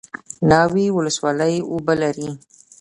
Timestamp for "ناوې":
0.49-0.85